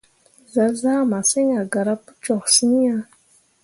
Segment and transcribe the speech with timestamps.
[0.53, 3.03] Zah zaa masǝŋ a gara pu toksyiŋ ah.